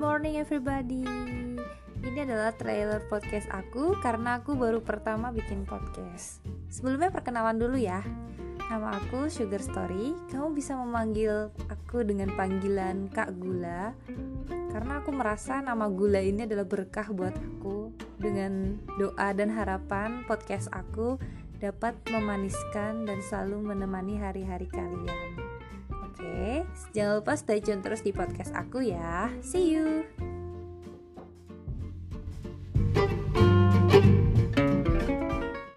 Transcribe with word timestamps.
everybody. 0.00 1.04
Ini 2.00 2.24
adalah 2.24 2.56
trailer 2.56 3.04
podcast 3.12 3.44
aku 3.52 4.00
karena 4.00 4.40
aku 4.40 4.56
baru 4.56 4.80
pertama 4.80 5.28
bikin 5.28 5.68
podcast. 5.68 6.40
Sebelumnya 6.72 7.12
perkenalan 7.12 7.60
dulu 7.60 7.76
ya. 7.76 8.00
Nama 8.72 8.96
aku 8.96 9.28
Sugar 9.28 9.60
Story. 9.60 10.16
Kamu 10.32 10.56
bisa 10.56 10.72
memanggil 10.80 11.52
aku 11.68 12.00
dengan 12.00 12.32
panggilan 12.32 13.12
Kak 13.12 13.36
Gula. 13.36 13.92
Karena 14.72 15.04
aku 15.04 15.12
merasa 15.12 15.60
nama 15.60 15.84
Gula 15.92 16.24
ini 16.24 16.48
adalah 16.48 16.64
berkah 16.64 17.12
buat 17.12 17.36
aku. 17.36 17.92
Dengan 18.16 18.80
doa 18.96 19.36
dan 19.36 19.52
harapan 19.52 20.24
podcast 20.24 20.72
aku 20.72 21.20
dapat 21.60 21.92
memaniskan 22.08 23.04
dan 23.04 23.20
selalu 23.20 23.76
menemani 23.76 24.16
hari-hari 24.16 24.64
kalian 24.72 25.49
jangan 26.92 27.20
lupa 27.20 27.36
stay 27.36 27.60
tune 27.60 27.84
terus 27.84 28.00
di 28.00 28.12
podcast 28.12 28.52
aku 28.56 28.84
ya. 28.84 29.28
See 29.44 29.76
you. 29.76 30.04